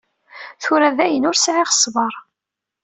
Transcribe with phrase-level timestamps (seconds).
[0.61, 2.13] Tura dayen, ur sɛiɣ ṣṣber.